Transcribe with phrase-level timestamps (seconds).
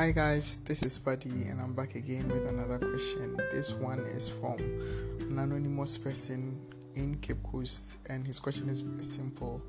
[0.00, 3.36] Hi guys, this is Buddy and I'm back again with another question.
[3.52, 6.58] This one is from an anonymous person
[6.94, 9.60] in Cape Coast and his question is very simple.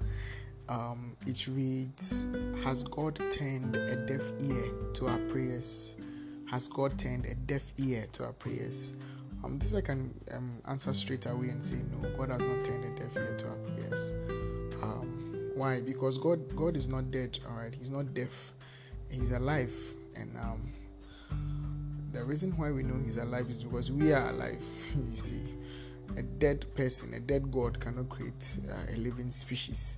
[0.69, 2.27] Um, it reads
[2.63, 5.95] Has God turned a deaf ear to our prayers?
[6.49, 8.95] Has God turned a deaf ear to our prayers?
[9.43, 12.85] Um, this I can um, answer straight away and say no, God has not turned
[12.85, 14.13] a deaf ear to our prayers.
[14.81, 15.81] Um, why?
[15.81, 18.53] Because God God is not dead, alright, He's not deaf,
[19.09, 19.73] He's alive
[20.15, 20.73] and um,
[22.11, 24.63] the reason why we know he's alive is because we are alive.
[25.09, 25.43] you see,
[26.17, 29.97] a dead person, a dead God cannot create uh, a living species.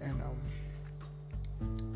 [0.00, 0.36] And um,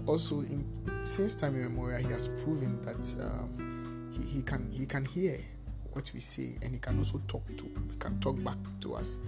[0.07, 0.65] also, in
[1.03, 5.39] since time immemorial, he has proven that um, he, he can he can hear
[5.93, 9.19] what we say, and he can also talk to he can talk back to us.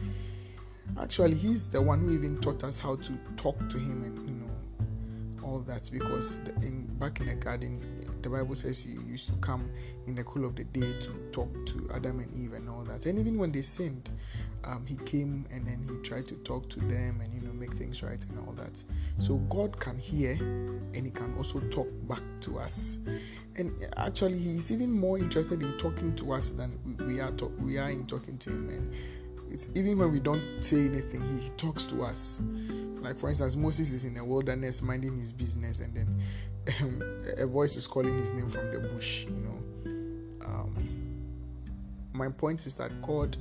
[1.01, 4.35] Actually, he's the one who even taught us how to talk to him, and you
[4.35, 7.81] know all that because the, in back in the garden
[8.23, 9.71] the Bible says he used to come
[10.07, 13.07] in the cool of the day to talk to Adam and Eve and all that.
[13.07, 14.11] And even when they sinned,
[14.65, 17.73] um, he came and then he tried to talk to them and you know make
[17.75, 18.83] things right and all that.
[19.19, 22.99] So God can hear and he can also talk back to us.
[23.57, 27.33] And actually, he's even more interested in talking to us than we are.
[27.59, 28.69] We are in talking to him.
[28.69, 28.95] And
[29.51, 32.43] it's even when we don't say anything, he talks to us.
[33.01, 36.21] Like for instance, Moses is in the wilderness minding his business, and then
[36.81, 37.03] um,
[37.37, 39.27] a voice is calling his name from the bush.
[39.27, 40.75] You know, um,
[42.13, 43.37] my point is that God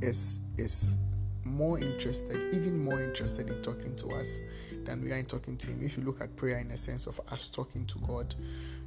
[0.00, 0.98] is is
[1.44, 4.40] more interested, even more interested in talking to us
[4.84, 5.80] than we are in talking to Him.
[5.82, 8.34] If you look at prayer in a sense of us talking to God,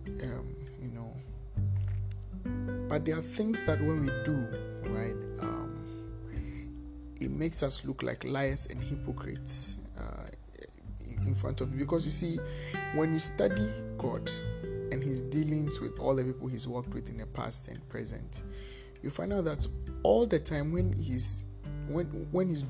[0.08, 1.14] um, you know.
[2.88, 4.48] But there are things that when we do,
[4.92, 5.16] right,
[7.22, 9.78] it makes us look like liars and hypocrites.
[9.98, 10.28] Uh,
[11.28, 11.80] in front of you.
[11.80, 12.40] Because you see,
[12.94, 14.30] when you study God
[14.92, 18.44] and his dealings with all the people he's worked with in the past and present,
[19.02, 19.68] you find out that
[20.04, 21.46] all the time when he's
[21.88, 22.66] when when he's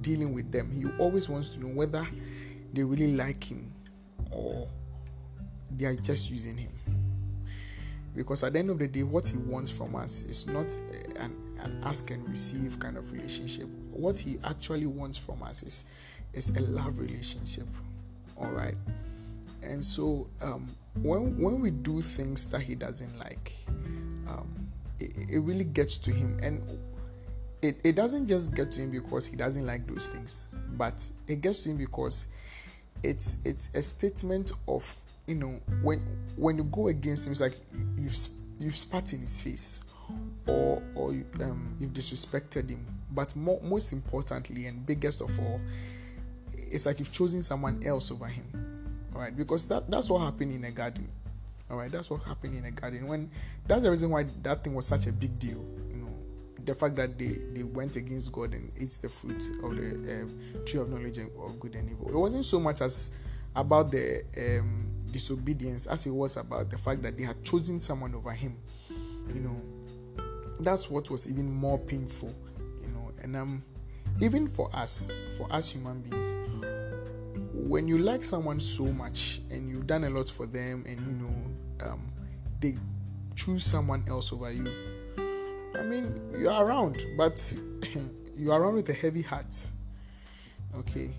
[0.00, 2.06] dealing with them, he always wants to know whether
[2.72, 3.72] they really like him
[4.30, 4.68] or
[5.70, 6.72] they are just using him.
[8.14, 10.66] Because at the end of the day, what he wants from us is not
[11.20, 13.66] an, an ask and receive kind of relationship.
[13.92, 15.90] What he actually wants from us is
[16.32, 17.66] is a love relationship.
[18.36, 18.76] All right.
[19.62, 20.68] And so um,
[21.02, 23.52] when when we do things that he doesn't like,
[24.28, 24.68] um,
[24.98, 26.62] it, it, really gets to him, and
[27.62, 30.46] it, it doesn't just get to him because he doesn't like those things,
[30.76, 32.28] but it gets to him because
[33.02, 34.94] it's it's a statement of
[35.26, 35.98] you know when
[36.36, 37.56] when you go against him, it's like
[37.98, 38.16] you've
[38.58, 39.82] you've spat in his face,
[40.46, 41.10] or or
[41.42, 42.86] um, you've disrespected him.
[43.10, 45.60] But more, most importantly and biggest of all,
[46.56, 48.44] it's like you've chosen someone else over him.
[49.14, 51.08] All right, because that, that's what happened in a garden.
[51.70, 53.08] All right, that's what happened in a garden.
[53.08, 53.30] When
[53.66, 55.64] that's the reason why that thing was such a big deal.
[55.90, 56.08] You know,
[56.64, 60.64] the fact that they they went against God and ate the fruit of the uh,
[60.64, 62.08] tree of knowledge of good and evil.
[62.08, 63.18] It wasn't so much as
[63.54, 68.14] about the um, disobedience as it was about the fact that they had chosen someone
[68.14, 68.56] over him.
[69.32, 69.56] You know,
[70.58, 72.34] that's what was even more painful.
[72.80, 73.64] You know, and um
[74.20, 76.36] even for us, for us human beings,
[77.54, 81.12] when you like someone so much and you've done a lot for them, and you
[81.14, 82.12] know um,
[82.60, 82.76] they
[83.34, 84.70] choose someone else over you,
[85.78, 87.54] I mean you are around, but
[88.36, 89.70] you are around with a heavy heart.
[90.76, 91.10] Okay,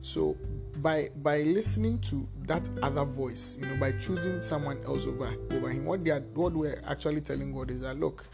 [0.00, 0.36] so
[0.76, 5.68] by by listening to that other voice, you know, by choosing someone else over over
[5.70, 8.26] him, what they are what we're actually telling God is that look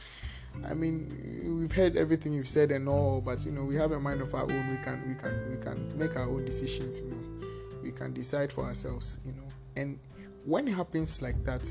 [0.69, 4.01] I mean, we've heard everything you've said and all, but you know, we have a
[4.01, 4.71] mind of our own.
[4.71, 7.01] We can, we can, we can make our own decisions.
[7.03, 7.47] You know,
[7.83, 9.21] we can decide for ourselves.
[9.25, 9.99] You know, and
[10.45, 11.67] when it happens like that,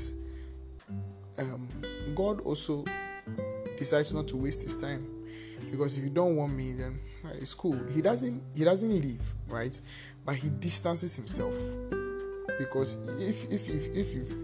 [1.38, 1.68] um,
[2.14, 2.84] God also
[3.76, 5.06] decides not to waste His time,
[5.70, 6.98] because if you don't want me, then
[7.34, 7.78] it's cool.
[7.94, 9.80] He doesn't, he doesn't leave, right?
[10.26, 11.54] But he distances himself,
[12.58, 14.34] because if if if, if you've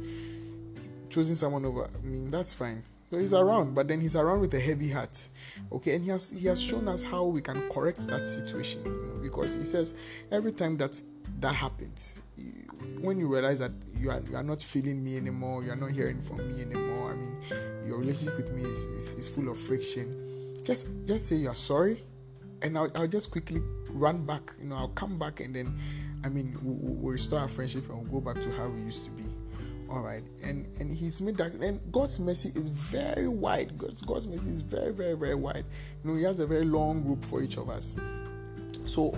[1.10, 3.40] chosen someone over, I mean, that's fine so he's mm.
[3.40, 5.28] around, but then he's around with a heavy heart.
[5.72, 8.84] Okay, and he has he has shown us how we can correct that situation.
[8.84, 10.00] You know, because he says
[10.32, 11.00] every time that
[11.40, 12.52] that happens, you,
[13.00, 15.92] when you realize that you are you are not feeling me anymore, you are not
[15.92, 17.12] hearing from me anymore.
[17.12, 17.36] I mean,
[17.86, 20.54] your relationship with me is, is, is full of friction.
[20.64, 21.98] Just just say you are sorry,
[22.62, 23.60] and I'll, I'll just quickly
[23.90, 24.50] run back.
[24.60, 25.78] You know, I'll come back, and then
[26.24, 29.04] I mean we'll, we'll restore our friendship and we'll go back to how we used
[29.04, 29.24] to be
[29.88, 30.22] all right.
[30.42, 33.76] And and he's made that and god's mercy is very wide.
[33.78, 35.64] God's, god's mercy is very very very wide.
[36.02, 37.96] You know he has a very long group for each of us.
[38.84, 39.16] So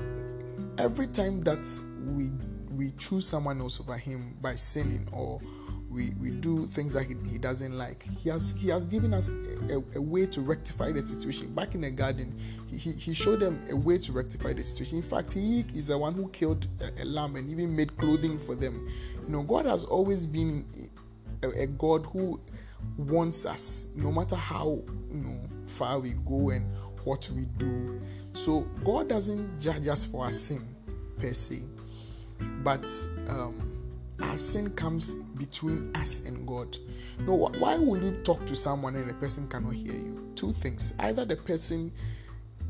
[0.78, 1.66] every time that
[2.06, 2.30] we
[2.76, 5.40] we choose someone else over him by sinning or
[5.90, 8.02] we, we do things that he, he doesn't like.
[8.02, 11.54] He has he has given us a, a, a way to rectify the situation.
[11.54, 12.38] Back in the garden,
[12.68, 14.98] he, he, showed them a way to rectify the situation.
[14.98, 18.38] In fact, he is the one who killed a, a lamb and even made clothing
[18.38, 18.88] for them.
[19.26, 20.66] You know, God has always been
[21.42, 22.40] a, a God who
[22.98, 26.66] wants us, no matter how you know far we go and
[27.04, 28.00] what we do.
[28.34, 30.62] So God doesn't judge us for our sin
[31.18, 31.62] per se,
[32.62, 32.88] but
[33.28, 33.78] um,
[34.20, 36.76] our sin comes between us and God.
[37.20, 40.32] No, why would you talk to someone and the person cannot hear you?
[40.34, 41.92] Two things: either the person,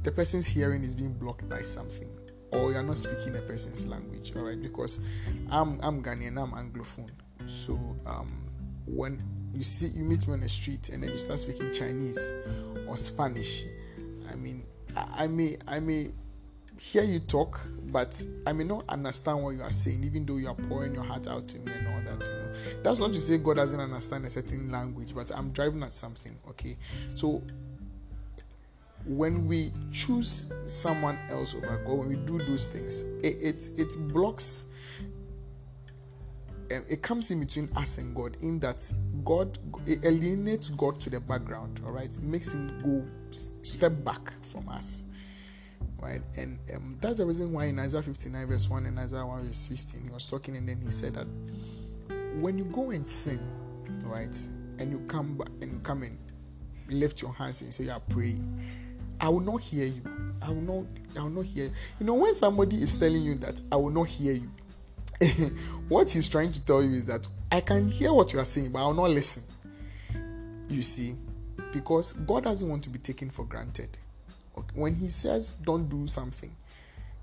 [0.03, 2.09] the person's hearing is being blocked by something,
[2.53, 4.32] or you're not speaking a person's language.
[4.37, 5.06] All right, because
[5.50, 7.11] I'm I'm Ghanaian, I'm Anglophone.
[7.47, 7.75] So
[8.06, 8.31] um,
[8.87, 9.23] when
[9.55, 12.35] you see you meet me on the street and then you start speaking Chinese
[12.87, 13.64] or Spanish,
[14.31, 14.64] I mean,
[14.97, 16.11] I, I may I may
[16.79, 17.61] hear you talk,
[17.91, 21.03] but I may not understand what you are saying, even though you are pouring your
[21.05, 21.98] heart out to me and all
[22.82, 26.37] that's not to say God doesn't understand a certain language, but I'm driving at something.
[26.50, 26.76] Okay,
[27.14, 27.43] so
[29.06, 34.12] when we choose someone else over God, when we do those things, it it, it
[34.12, 34.72] blocks.
[36.70, 38.93] Um, it comes in between us and God in that
[39.25, 41.81] God alienates God to the background.
[41.87, 45.04] All right, it makes him go step back from us
[46.00, 46.22] right?
[46.37, 49.66] And um, that's the reason why in Isaiah 59 verse 1 and Isaiah 1 verse
[49.69, 51.26] 15 he was talking and then he said that
[52.40, 53.40] when you go and sin,
[54.05, 54.37] right,
[54.79, 56.19] and you come back and you come and
[56.88, 58.38] lift your hands and say, "I pray,"
[59.20, 60.02] I will not hear you.
[60.43, 60.87] I will not.
[61.19, 61.67] I will not hear.
[61.67, 61.73] You.
[62.00, 64.50] you know when somebody is telling you that I will not hear you,
[65.88, 68.73] what he's trying to tell you is that I can hear what you are saying,
[68.73, 69.43] but I will not listen.
[70.69, 71.14] You see,
[71.73, 73.99] because God doesn't want to be taken for granted.
[74.75, 76.55] When he says don't do something,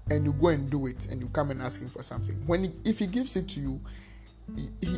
[0.10, 2.66] and you go and do it, and you come and ask him for something, when
[2.66, 3.82] he, if he gives it to you,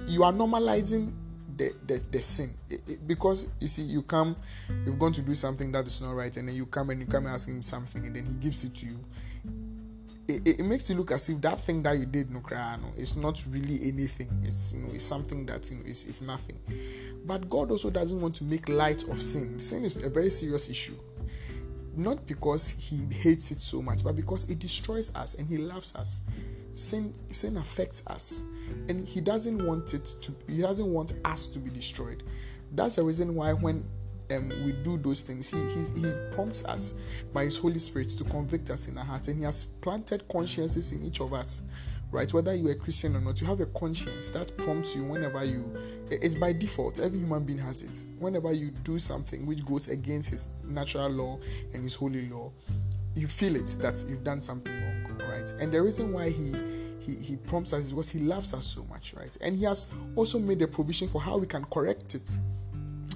[0.07, 1.13] you are normalizing
[1.57, 2.49] the, the, the sin.
[3.05, 4.35] Because you see you come
[4.85, 7.05] you've gone to do something that is not right and then you come and you
[7.05, 8.99] come and ask him something and then he gives it to you.
[10.29, 13.15] It, it, makes you look as if that thing that you did no no it's
[13.15, 14.29] not really anything.
[14.43, 16.59] It's you know it's something that you know it's, it's nothing.
[17.25, 19.59] But god also doesn't want to make light of sin.
[19.59, 20.95] Sin is a very serious issue.
[21.95, 25.95] Not because he hates it so much, but because it destroys us and he loves
[25.95, 26.21] us.
[26.77, 28.43] Sin, sin affects us,
[28.87, 30.31] and he doesn't want it to.
[30.47, 32.23] He doesn't want us to be destroyed.
[32.73, 33.83] That's the reason why when
[34.31, 35.57] um, we do those things, he
[35.99, 36.99] he prompts us
[37.33, 40.91] by his Holy Spirit to convict us in our hearts, and he has planted consciences
[40.91, 41.69] in each of us
[42.11, 42.31] right?
[42.33, 45.75] Whether you're a Christian or not, you have a conscience that prompts you whenever you,
[46.09, 48.05] it's by default, every human being has it.
[48.19, 51.39] Whenever you do something which goes against his natural law
[51.73, 52.51] and his holy law,
[53.15, 55.51] you feel it that you've done something wrong, right?
[55.59, 56.53] And the reason why he
[56.99, 59.35] he, he prompts us is because he loves us so much, right?
[59.41, 62.29] And he has also made a provision for how we can correct it.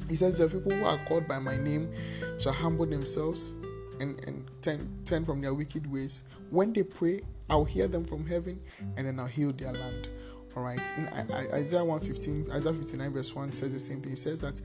[0.09, 1.91] He says, The people who are called by my name
[2.39, 3.55] shall humble themselves
[3.99, 6.29] and, and turn, turn from their wicked ways.
[6.49, 8.59] When they pray, I'll hear them from heaven
[8.97, 10.09] and then I'll heal their land.
[10.55, 10.81] All right.
[10.97, 11.07] In
[11.53, 14.13] Isaiah 115, Isaiah 59, verse 1 says the same thing.
[14.13, 14.59] It says that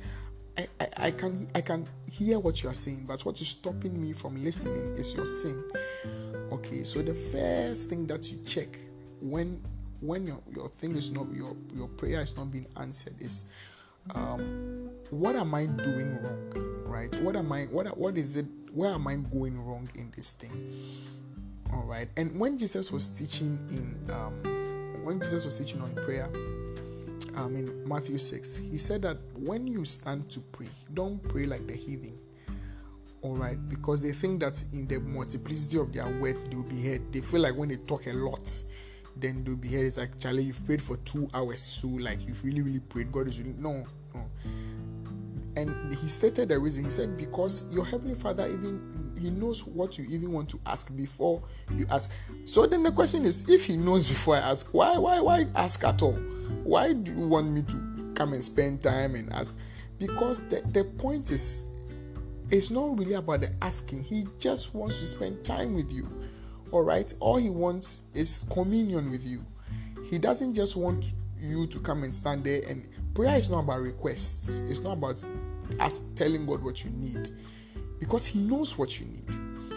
[0.58, 4.00] I, I, I, can I can hear what you are saying, but what is stopping
[4.00, 5.62] me from listening is your sin.
[6.52, 8.68] Okay, so the first thing that you check
[9.20, 9.62] when
[10.00, 13.50] when your, your thing is not your your prayer is not being answered is
[14.14, 16.84] um what am I doing wrong?
[16.86, 17.14] Right?
[17.22, 20.52] What am I what what is it where am I going wrong in this thing?
[21.72, 22.08] All right.
[22.16, 26.28] And when Jesus was teaching in um, when Jesus was teaching on prayer,
[27.36, 31.66] um, in Matthew 6, he said that when you stand to pray, don't pray like
[31.66, 32.18] the heathen.
[33.26, 36.80] All right, because they think that in the multiplicity of their words they will be
[36.80, 37.12] heard.
[37.12, 38.48] They feel like when they talk a lot,
[39.16, 39.86] then they'll be heard.
[39.86, 43.10] It's like, Charlie, you've prayed for two hours, so like you've really, really prayed.
[43.10, 44.20] God is really no, no.
[45.56, 46.84] And he stated the reason.
[46.84, 50.96] He said, Because your heavenly father even he knows what you even want to ask
[50.96, 51.42] before
[51.72, 52.14] you ask.
[52.44, 55.82] So then the question is, if he knows before I ask, why why why ask
[55.82, 56.14] at all?
[56.62, 59.58] Why do you want me to come and spend time and ask?
[59.98, 61.64] Because the, the point is
[62.50, 64.04] it's not really about the asking.
[64.04, 66.08] He just wants to spend time with you.
[66.70, 67.12] All right?
[67.20, 69.44] All he wants is communion with you.
[70.04, 73.80] He doesn't just want you to come and stand there and prayer is not about
[73.80, 74.60] requests.
[74.60, 75.24] It's not about
[75.80, 77.30] us telling God what you need
[77.98, 79.34] because he knows what you need.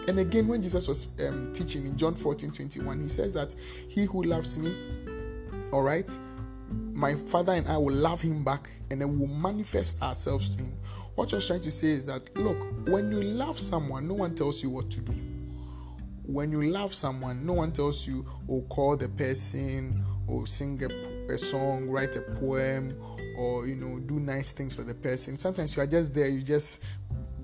[0.08, 3.54] And again, when Jesus was um, teaching in John 14 21, he says that
[3.88, 4.74] he who loves me,
[5.72, 6.10] all right,
[6.92, 10.72] my father and I will love him back and then we'll manifest ourselves to him.
[11.20, 14.62] What you're trying to say is that look, when you love someone, no one tells
[14.62, 15.12] you what to do.
[16.24, 20.80] When you love someone, no one tells you, or oh, call the person, or sing
[20.82, 22.96] a, a song, write a poem,
[23.36, 25.36] or you know do nice things for the person.
[25.36, 26.86] Sometimes you are just there you just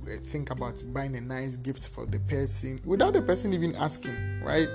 [0.06, 4.40] uh, think about buying a nice gift for the person without the person even asking
[4.42, 4.68] right?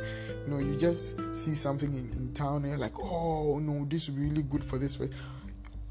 [0.46, 4.08] You know you just see something in, in town and you're like oh no this
[4.08, 5.16] would be really good for this person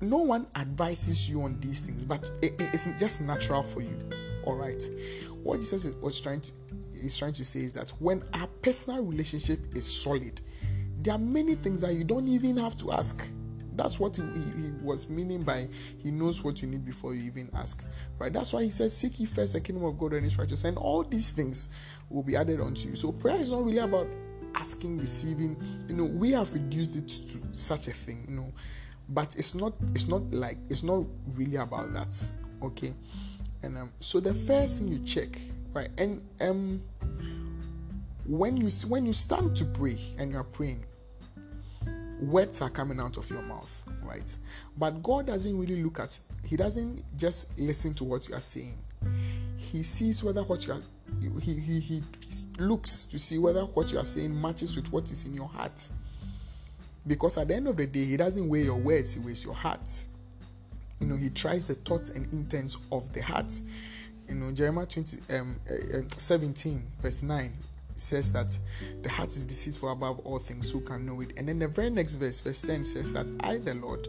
[0.00, 3.98] no one advises you on these things but it, it's just natural for you.
[4.44, 4.82] All right.
[5.42, 6.52] What jesus was trying to
[6.92, 10.40] is trying to say is that when our personal relationship is solid
[11.02, 13.26] there are many things that you don't even have to ask.
[13.74, 15.66] That's what he, he, was meaning by
[16.02, 17.86] he knows what you need before you even ask
[18.18, 18.32] right?
[18.32, 20.76] That's why he says seek ye first the kingdom of god and his righteousness and
[20.76, 21.74] all these things
[22.10, 22.96] will be added unto you.
[22.96, 24.08] So prayer is not really about
[24.56, 25.56] asking receiving.
[25.88, 28.52] You know we have reduced it to such a thing you know
[29.10, 32.30] but it's not it's not like it's not really about that
[32.62, 32.92] okay?
[33.62, 35.28] And um so the first thing you check
[35.72, 36.82] right and um
[38.26, 40.84] when you when you stand to pray and you are praying
[42.20, 44.36] words are coming out of your mouth right?
[44.76, 48.76] But god doesn't really look at he doesn't just listen to what you are saying.
[49.56, 50.80] He sees whether what you are
[51.40, 52.02] he, he, he
[52.58, 55.88] looks to see whether what you are saying matches with what is in your heart
[57.06, 59.54] because at the end of the day, he doesn't weigh your words, he weighs your
[59.54, 59.88] heart.
[61.00, 63.52] You know, he tries the thoughts and intents of the heart.
[64.28, 67.52] You know, Jeremiah 20, um, uh, 17, verse 9
[67.96, 68.56] says that
[69.02, 71.32] the heart is deceitful above all things, who can know it?
[71.36, 74.08] And then the very next verse, verse 10 says that I, the Lord,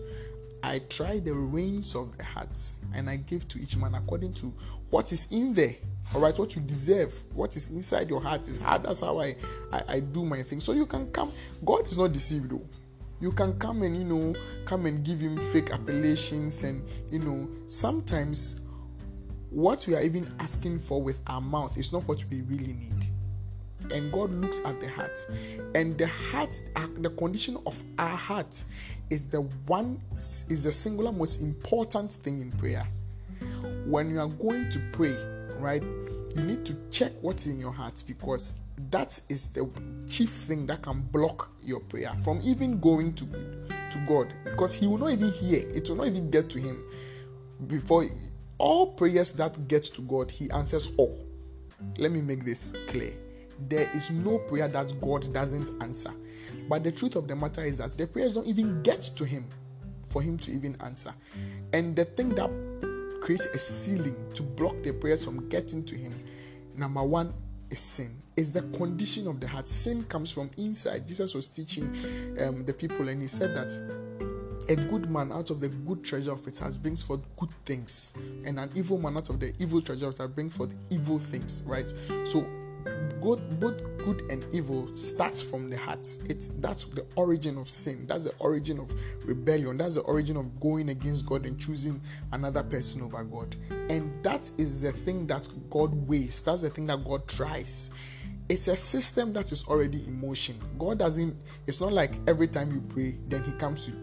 [0.64, 2.60] I try the reins of the heart
[2.94, 4.54] and I give to each man according to
[4.90, 5.74] what is in there.
[6.14, 8.84] All right, what you deserve, what is inside your heart is hard.
[8.84, 9.36] That's how I,
[9.72, 10.60] I, I do my thing.
[10.60, 11.32] So you can come.
[11.64, 12.62] God is not deceived though
[13.22, 14.36] you can come and you know
[14.66, 18.62] come and give him fake appellations and you know sometimes
[19.52, 23.06] what we are even asking for with our mouth is not what we really need.
[23.92, 25.20] And god looks at the heart.
[25.76, 28.64] And the heart uh, the condition of our heart
[29.10, 32.88] is the one is the singular most important thing in prayer.
[33.86, 35.16] When you are going to pray
[35.60, 35.84] right
[36.36, 39.70] you need to check what's in your heart because that is the
[40.08, 43.26] chief thing that can block your prayer from even going to
[43.92, 45.60] to God because he will not even hear.
[45.74, 46.84] It will not even get to him.
[47.68, 48.06] Before
[48.58, 51.26] all prayers that get to God he answers all.
[51.98, 53.12] Let me make this clear.
[53.68, 56.12] There is no prayer that God doesn't answer.
[56.68, 59.46] But the truth of the matter is that the prayers don't even get to him
[60.08, 61.14] for him to even answer.
[61.74, 62.50] And the thing that
[63.22, 66.14] creates a ceiling to block the prayers from getting to him
[66.76, 67.34] number one
[67.70, 69.68] is sin is the condition of the heart.
[69.68, 71.08] Sin comes from inside.
[71.08, 71.86] Jesus was teaching
[72.40, 73.72] um, the people, and he said that
[74.70, 78.18] a good man out of the good treasure of his heart brings forth good things,
[78.46, 81.20] and an evil man out of the evil treasure of his heart brings forth evil
[81.20, 81.64] things.
[81.66, 81.92] Right?
[82.26, 82.48] So,
[83.20, 83.40] both
[84.00, 86.00] good and evil starts from the heart.
[86.30, 88.06] It's that's the origin of sin.
[88.08, 88.92] That's the origin of
[89.26, 89.78] rebellion.
[89.78, 93.56] That's the origin of going against God and choosing another person over God.
[93.90, 96.42] And that is the thing that God weighs.
[96.42, 97.92] That's the thing that God tries
[98.50, 100.56] it's a system that is already in motion.
[100.78, 103.94] God doesn't, it's not like every time you pray, then He comes to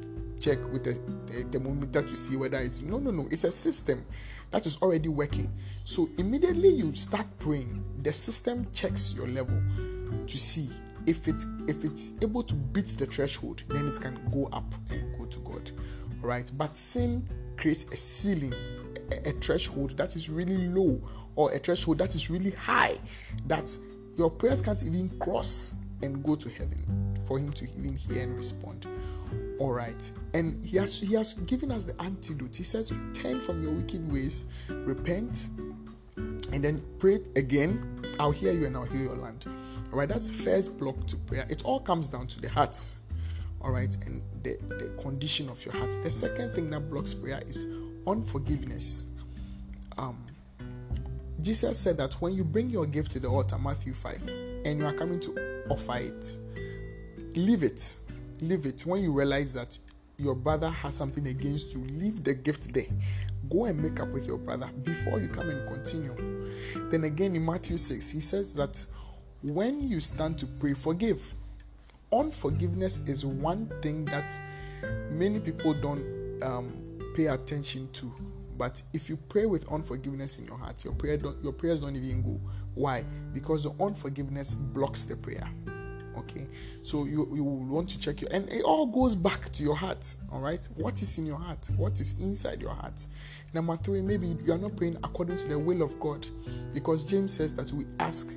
[0.41, 3.29] check with the, the thermometer to see whether it's no, no, no.
[3.31, 4.07] It's a system
[4.51, 5.51] that is already working.
[5.85, 9.61] So immediately you start praying, the system checks your level
[10.27, 10.69] to see
[11.07, 15.17] if it's if it's able to beat the threshold, then it can go up and
[15.19, 15.71] go to God.
[16.23, 17.27] All right, but sin
[17.57, 18.55] creates a ceiling,
[19.13, 21.01] a, a threshold that is really low,
[21.35, 22.97] or a threshold that is really high.
[23.47, 23.77] that
[24.17, 28.37] your prayers can't even cross and go to heaven for him to even hear and
[28.37, 28.87] respond.
[29.59, 30.11] All right.
[30.35, 32.57] And he has he has given us the antidote.
[32.57, 35.49] He says, turn from your wicked ways, repent,
[36.17, 38.05] and then pray again.
[38.21, 39.47] I'll hear you and I'll hear your land.
[39.93, 41.47] All right, that's the first block to prayer.
[41.49, 42.77] It all comes down to the heart.
[43.61, 45.91] All right, and the, the condition of your heart.
[46.03, 47.67] The second thing that blocks prayer is
[48.07, 49.11] unforgiveness.
[49.97, 50.25] Um,
[51.41, 54.87] Jesus said that when you bring your gift to the altar, Matthew 5, and you
[54.87, 56.37] are coming to offer it,
[57.37, 57.99] leave it.
[58.41, 58.83] Leave it.
[58.83, 59.79] When you realize that
[60.17, 62.87] your brother has something against you, leave the gift there.
[63.51, 66.15] Go and make up with your brother before you come and continue.
[66.91, 68.85] Then again in Matthew 6, he says that
[69.43, 71.35] when you stand to pray, forgive.
[72.13, 74.33] Unforgiveness is one thing that
[75.11, 76.75] many people don't um,
[77.15, 78.13] pay attention to
[78.59, 82.23] but if you pray with unforgiveness in your heart, your prayer your prayers don't even
[82.23, 82.41] go.
[82.75, 83.05] Why?
[83.33, 85.49] Because the unforgiveness blocks the prayer.
[86.29, 86.47] Okay,
[86.83, 90.15] so you you want to check your and it all goes back to your heart.
[90.31, 91.71] All right, what is in your heart?
[91.77, 93.07] What is inside your heart?
[93.55, 96.27] Number three, maybe you are not praying according to the will of God,
[96.75, 98.31] because James says that we ask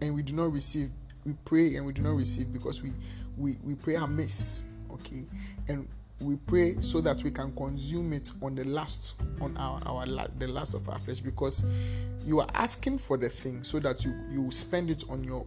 [0.00, 0.88] and we do not receive.
[1.24, 2.92] We pray and we do not receive because we
[3.36, 4.68] we, we pray amiss.
[4.90, 5.24] Okay,
[5.68, 5.86] and
[6.20, 10.06] we pray so that we can consume it on the last on our our
[10.38, 11.64] the last of our flesh because
[12.24, 15.46] you are asking for the thing so that you you spend it on your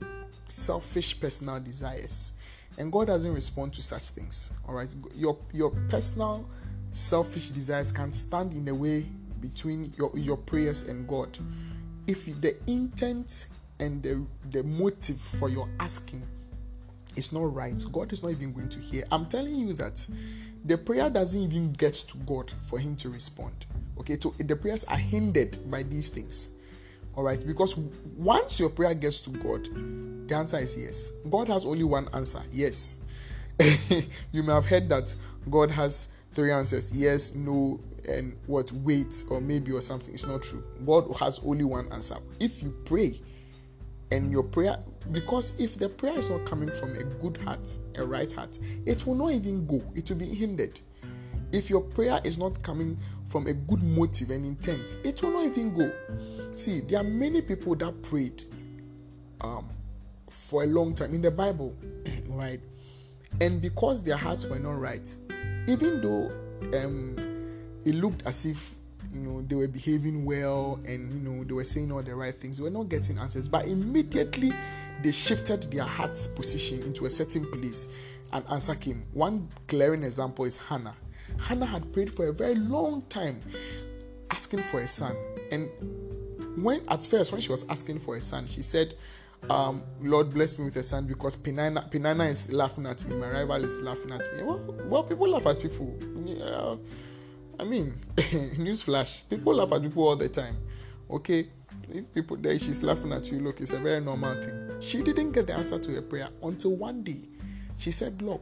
[0.51, 2.33] selfish personal desires.
[2.77, 4.53] And god doesn't respond to such things.
[4.67, 4.93] All right?
[5.15, 6.49] Your your personal
[6.91, 9.05] selfish desires can stand in the way
[9.39, 11.37] between your your prayers and god.
[12.07, 13.47] If the intent
[13.79, 16.21] and the the motive for your asking
[17.17, 19.03] is not right god is not even going to hear.
[19.11, 20.05] I'm telling you that
[20.63, 23.65] the prayer doesn't even get to god for him to respond.
[23.99, 24.17] Okay?
[24.19, 26.55] So the prayers are hindered by these things
[27.15, 27.45] all right?
[27.45, 27.77] Because
[28.17, 29.67] once your prayer gets to god
[30.31, 31.11] the answer is yes.
[31.29, 33.03] God has only one answer yes.
[34.31, 35.13] You may have heard that
[35.49, 40.13] god has three answers yes no and what wait or maybe or something.
[40.13, 40.63] It's not true.
[40.85, 42.15] God has only one answer.
[42.39, 43.19] If you pray
[44.11, 44.77] and your prayer
[45.11, 49.05] because if the prayer is not coming from a good heart a right heart it
[49.05, 49.83] will not even go.
[49.95, 50.79] It will be hindered.
[51.51, 52.97] If your prayer is not coming
[53.31, 55.91] from a good motive and intent it will not even go.
[56.51, 58.43] See there are many people that prayed
[59.39, 59.69] um,
[60.29, 61.75] for a long time in the bible
[62.27, 62.59] right?
[63.39, 65.15] And because their hearts were not right
[65.67, 66.29] even though
[66.83, 67.15] um,
[67.85, 68.75] it looked as if
[69.13, 72.35] you know they were behaving well and you know they were saying all the right
[72.35, 73.47] things they were not getting answers.
[73.47, 74.51] But immediately
[75.01, 77.93] they shifted their heart's position into a certain place.
[78.33, 80.95] And answer came one glaring example is hannah
[81.39, 83.39] hannah had prayed for a very long time
[84.31, 85.15] asking for a son
[85.51, 85.69] and
[86.63, 88.93] when at first when she was asking for a son she said
[89.49, 93.15] um, Lord bless me with a son because Penina, Penina is laughing at me.
[93.15, 94.43] My rival is laughing at me.
[94.43, 95.97] Well, well people laugh at people.
[96.25, 96.75] Yeah,
[97.59, 100.55] I mean, newsflash, people laugh at people all the time.
[101.09, 101.47] Okay,
[101.89, 103.39] if people there, she's laughing at you.
[103.39, 104.79] Look, it's a very normal thing.
[104.79, 107.21] She didn't get the answer to her prayer until one day
[107.77, 108.41] she said, Lord,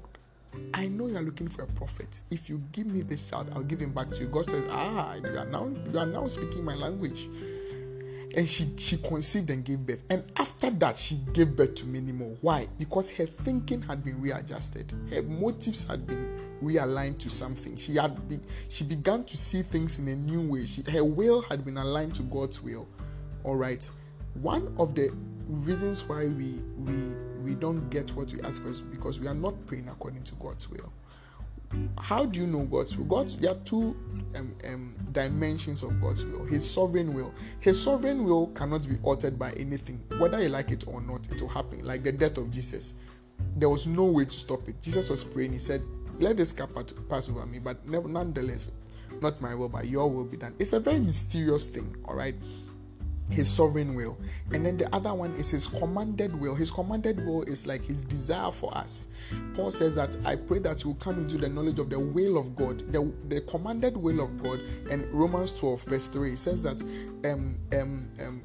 [0.73, 2.21] I know you are looking for a prophet.
[2.31, 4.27] If you give me this child, I'll give him back to you.
[4.27, 7.27] God says, Ah, you are now you are now speaking my language.
[8.35, 10.03] And she she conceived and gave birth.
[10.09, 12.35] And after that, she gave birth to many more.
[12.41, 12.67] Why?
[12.77, 14.93] Because her thinking had been readjusted.
[15.11, 17.75] Her motives had been realigned to something.
[17.75, 20.65] She had be, she began to see things in a new way.
[20.65, 22.87] She, her will had been aligned to God's will.
[23.43, 23.89] All right.
[24.35, 25.11] One of the
[25.47, 29.53] reasons why we we we don't get what we ask for because we are not
[29.65, 30.91] praying according to God's will.
[31.99, 33.05] How do you know God's will?
[33.05, 33.95] God's there are two
[34.35, 36.43] um, um, dimensions of God's will.
[36.45, 37.33] His sovereign will.
[37.59, 41.29] His sovereign will cannot be altered by anything, whether you like it or not.
[41.31, 41.85] It will happen.
[41.85, 42.95] Like the death of Jesus,
[43.55, 44.81] there was no way to stop it.
[44.81, 45.53] Jesus was praying.
[45.53, 45.81] He said,
[46.19, 46.71] let this cup
[47.07, 48.71] pass over me, but nonetheless,
[49.21, 50.53] not my will, but your will be done.
[50.59, 52.35] It's a very mysterious thing, all right?
[53.29, 54.17] His sovereign will.
[54.53, 56.55] And then the other one is his commanded will.
[56.55, 59.13] His commanded will is like his desire for us.
[59.53, 62.37] Paul says that I pray that you will come into the knowledge of the will
[62.37, 64.59] of God, the, the commanded will of God.
[64.89, 66.81] And Romans 12, verse 3 says that
[67.25, 68.43] um, um, um,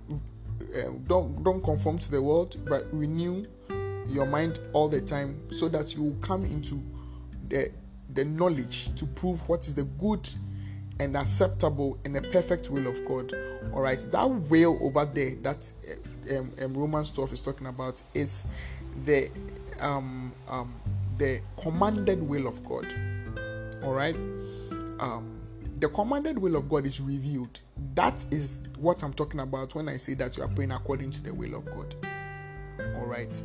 [0.85, 3.47] um, don't, don't conform to the world, but renew
[4.07, 6.83] your mind all the time so that you will come into
[7.49, 7.71] the,
[8.13, 10.29] the knowledge to prove what is the good
[11.01, 13.33] and acceptable and the perfect will of God.
[13.73, 15.71] All right, that will over there that
[16.31, 18.47] um, um, Romans 12 is talking about is
[19.05, 19.29] the
[19.81, 20.73] um, um,
[21.19, 22.87] the commanded will of God.
[23.83, 24.15] All right,
[25.01, 25.41] um,
[25.79, 27.61] the commanded will of God is revealed.
[27.95, 31.23] That is what I'm talking about when I say that you are praying according to
[31.23, 31.95] the will of God.
[32.97, 33.43] All right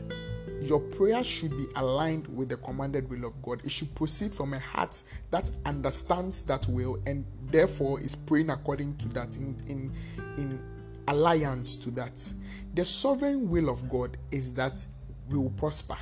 [0.61, 3.61] your prayer should be aligned with the commanded will of God.
[3.63, 8.97] It should proceed from a heart that understands that will and therefore is praying according
[8.97, 9.91] to that in in,
[10.37, 10.63] in
[11.07, 12.33] alliance to that.
[12.75, 14.85] The sovereign will of God is that
[15.29, 15.97] we will prosper.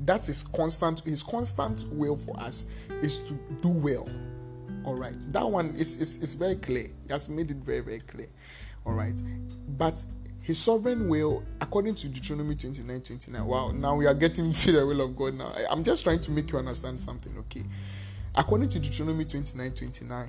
[0.00, 1.00] That is constant.
[1.00, 4.08] His constant will for us is to do well.
[4.84, 5.18] All right.
[5.32, 6.88] That one is, is, is very clear.
[7.06, 8.28] He has made it very, very clear.
[8.86, 9.20] All right.
[9.76, 10.02] But
[10.40, 13.44] his sovereign will, according to Deuteronomy 29 29.
[13.44, 15.52] Wow, now we are getting to the will of God now.
[15.54, 17.64] I, am just trying to make you understand something, okay?
[18.34, 20.28] According to Deuteronomy 29 29,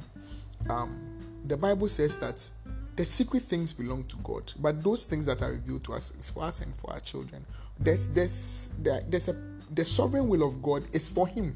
[0.69, 2.47] um, the Bible says that
[2.95, 6.29] the secret things belong to God, but those things that are revealed to us is
[6.29, 7.45] for us and for our children.
[7.79, 9.41] There's there's there, there's a
[9.71, 11.55] the sovereign will of God is for him.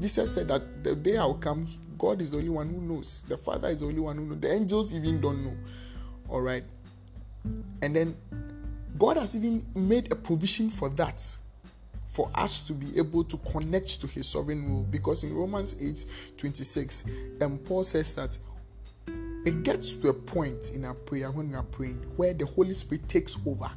[0.00, 1.66] Jesus said that the day I'll come,
[1.98, 3.22] God is the only one who knows.
[3.28, 4.40] The Father is the only one who knows.
[4.40, 5.56] The angels even don't know.
[6.28, 6.64] All right.
[7.82, 8.16] And then
[8.98, 11.22] God has even made a provision for that
[12.14, 16.36] for us to be able to connect to his sovereign will because in Romans 8
[16.36, 17.08] 26
[17.42, 18.38] um, Paul says that
[19.44, 22.72] it gets to a point in our prayer when we are praying where the Holy
[22.72, 23.68] Spirit takes over.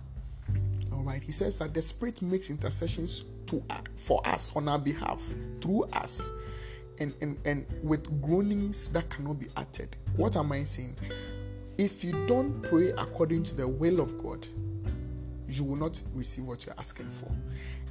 [0.94, 4.80] All right, he says that the Spirit makes intercessions to uh, for us on our
[4.80, 5.22] behalf
[5.60, 6.32] through us
[7.00, 9.98] and, and, and with groanings that cannot be uttered.
[10.16, 10.96] What am I saying?
[11.78, 14.48] If you don't pray according to the will of God,
[15.48, 17.32] you will not receive what you're asking for.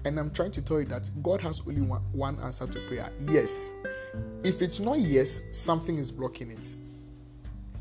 [0.04, 3.10] And I'm trying to tell you that God has only one, one answer to prayer
[3.20, 3.72] yes.
[4.44, 6.76] If it's not yes, something is blocking it.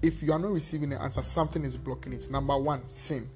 [0.01, 2.29] If you are not receiving the answer, something is blocking it.
[2.31, 3.27] Number one, sin.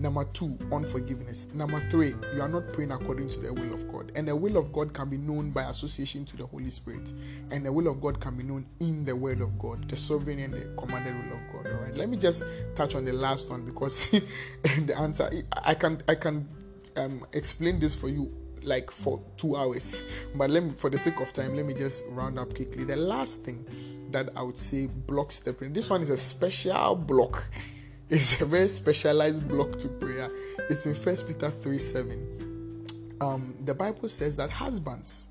[0.00, 1.54] Number two, unforgiveness.
[1.54, 4.10] Number three, you are not praying according to the will of God.
[4.14, 7.12] And the will of God can be known by association to the Holy Spirit.
[7.50, 10.38] And the will of God can be known in the word of God, the sovereign
[10.38, 11.70] and the commanded will of God.
[11.70, 11.94] All right.
[11.94, 14.10] Let me just touch on the last one because
[14.62, 15.30] the answer
[15.64, 16.48] I can I can
[16.96, 18.32] um, explain this for you
[18.62, 20.04] like for two hours.
[20.34, 22.84] But let me for the sake of time, let me just round up quickly.
[22.84, 23.66] The last thing
[24.12, 25.70] that I would say blocks the prayer.
[25.70, 27.48] This one is a special block
[28.10, 30.28] it's a very specialized block to prayer.
[30.68, 33.16] It's in First Peter 3 7.
[33.20, 35.26] Um, the Bible says that husbands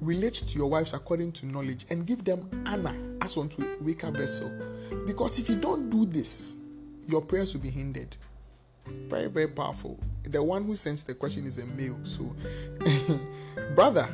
[0.00, 4.10] relate to your wives according to knowledge and give them honor as unto a weaker
[4.10, 4.50] vessel.
[5.06, 6.56] Because if you don't do this,
[7.06, 8.16] your prayers will be hindered.
[8.86, 9.98] Very, very powerful.
[10.24, 11.98] The one who sends the question is a male.
[12.02, 12.34] So,
[13.76, 14.08] brother,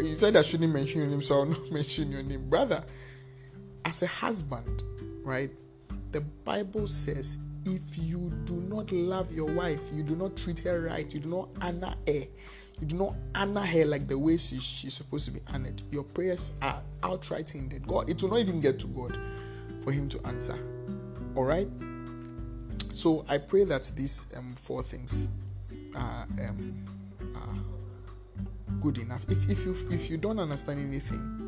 [0.00, 2.50] you said I shouldn't mention your name, so I'll not mention your name.
[2.50, 2.84] Brother,
[3.84, 4.82] as a husband,
[5.24, 5.50] right?
[6.10, 10.82] The Bible says, if you do not love your wife, you do not treat her
[10.82, 12.24] right, you do not honor her,
[12.80, 16.04] you do not honor her like the way she, she's supposed to be honored, your
[16.04, 17.86] prayers are outright hindered.
[17.86, 19.18] God, it will not even get to God
[19.82, 20.58] for Him to answer.
[21.34, 21.68] All right.
[22.92, 25.28] So I pray that these um, four things
[25.94, 26.84] are, um,
[27.36, 27.56] are
[28.80, 29.24] good enough.
[29.28, 31.47] If if you if you don't understand anything,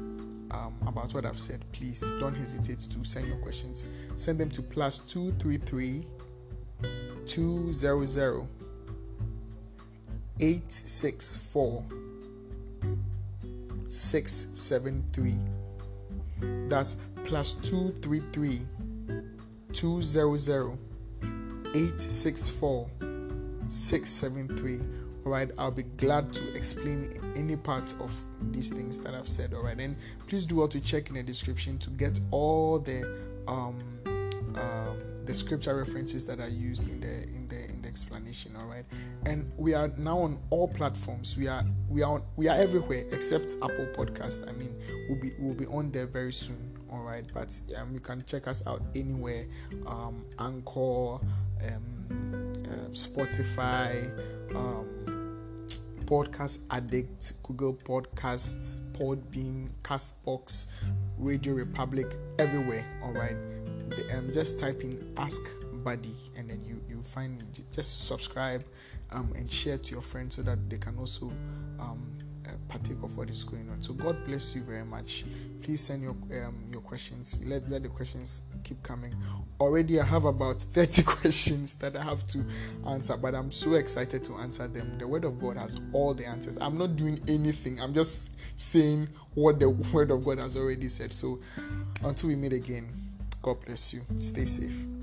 [0.50, 3.88] um, about what I've said, please don't hesitate to send your questions.
[4.16, 6.04] Send them to plus 233
[7.26, 8.48] 200
[10.40, 11.84] 864
[13.88, 15.34] 673.
[16.68, 18.60] That's plus 233
[19.72, 20.78] 200
[21.74, 22.90] 864
[23.68, 24.80] 673
[25.24, 28.12] all right i'll be glad to explain any part of
[28.50, 31.78] these things that i've said all right and please do to check in the description
[31.78, 33.02] to get all the
[33.48, 33.76] um,
[34.56, 38.66] um the scripture references that are used in the in the in the explanation all
[38.66, 38.84] right
[39.26, 41.36] and we are now on all platforms.
[41.36, 44.48] We are we are on, we are everywhere except apple podcast.
[44.48, 44.74] I mean
[45.08, 48.48] we'll be we'll be on there very soon all right but um, you can check
[48.48, 49.44] us out anywhere
[49.86, 51.20] um anchor
[51.62, 54.10] um, uh, spotify
[54.56, 54.88] um,
[56.10, 60.72] Podcast Addict, Google Podcasts, Podbean, Castbox,
[61.18, 62.84] Radio Republic, everywhere.
[63.00, 63.36] All right,
[64.12, 65.40] um, just type in Ask
[65.84, 67.44] Buddy, and then you you find me.
[67.70, 68.64] Just subscribe
[69.12, 71.30] um, and share to your friends so that they can also
[71.78, 72.18] um,
[72.70, 73.82] partake of what is going on.
[73.82, 75.24] So God bless you very much.
[75.62, 77.40] Please send your um, your questions.
[77.44, 79.12] Let let the questions keep coming.
[79.60, 82.44] Already, I have about 30 questions that I have to
[82.88, 84.96] answer, but I'm so excited to answer them.
[84.98, 86.56] The Word of God has all the answers.
[86.58, 91.12] I'm not doing anything, I'm just saying what the Word of God has already said.
[91.12, 91.40] So,
[92.04, 92.88] until we meet again,
[93.42, 94.02] God bless you.
[94.18, 94.99] Stay safe.